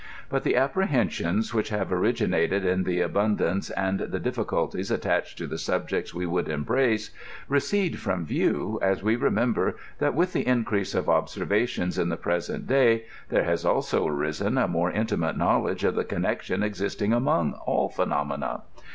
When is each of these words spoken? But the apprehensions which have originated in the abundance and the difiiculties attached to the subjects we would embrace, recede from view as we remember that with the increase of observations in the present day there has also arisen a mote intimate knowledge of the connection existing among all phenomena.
But 0.29 0.43
the 0.43 0.55
apprehensions 0.55 1.53
which 1.53 1.69
have 1.69 1.93
originated 1.93 2.65
in 2.65 2.85
the 2.85 3.01
abundance 3.01 3.69
and 3.69 3.99
the 3.99 4.19
difiiculties 4.19 4.89
attached 4.91 5.37
to 5.37 5.45
the 5.45 5.59
subjects 5.59 6.11
we 6.11 6.25
would 6.25 6.49
embrace, 6.49 7.11
recede 7.47 7.99
from 7.99 8.25
view 8.25 8.79
as 8.81 9.03
we 9.03 9.15
remember 9.15 9.75
that 9.99 10.15
with 10.15 10.33
the 10.33 10.47
increase 10.47 10.95
of 10.95 11.07
observations 11.07 11.99
in 11.99 12.09
the 12.09 12.17
present 12.17 12.65
day 12.65 13.03
there 13.29 13.43
has 13.43 13.63
also 13.63 14.07
arisen 14.07 14.57
a 14.57 14.67
mote 14.67 14.95
intimate 14.95 15.37
knowledge 15.37 15.83
of 15.83 15.93
the 15.93 16.03
connection 16.03 16.63
existing 16.63 17.13
among 17.13 17.53
all 17.67 17.87
phenomena. 17.87 18.63